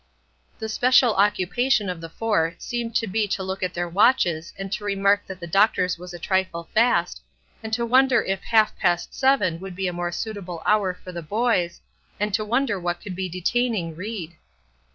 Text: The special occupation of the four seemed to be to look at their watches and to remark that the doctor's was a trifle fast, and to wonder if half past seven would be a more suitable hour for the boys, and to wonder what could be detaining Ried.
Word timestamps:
The 0.57 0.67
special 0.67 1.13
occupation 1.13 1.87
of 1.87 2.01
the 2.01 2.09
four 2.09 2.55
seemed 2.57 2.95
to 2.95 3.05
be 3.05 3.27
to 3.27 3.43
look 3.43 3.61
at 3.61 3.75
their 3.75 3.87
watches 3.87 4.51
and 4.57 4.71
to 4.71 4.83
remark 4.83 5.27
that 5.27 5.39
the 5.39 5.45
doctor's 5.45 5.99
was 5.99 6.11
a 6.11 6.17
trifle 6.17 6.67
fast, 6.73 7.21
and 7.61 7.71
to 7.73 7.85
wonder 7.85 8.23
if 8.23 8.41
half 8.41 8.75
past 8.79 9.13
seven 9.13 9.59
would 9.59 9.75
be 9.75 9.87
a 9.87 9.93
more 9.93 10.11
suitable 10.11 10.63
hour 10.65 10.95
for 10.95 11.11
the 11.11 11.21
boys, 11.21 11.81
and 12.19 12.33
to 12.33 12.43
wonder 12.43 12.79
what 12.79 12.99
could 12.99 13.15
be 13.15 13.29
detaining 13.29 13.95
Ried. 13.95 14.31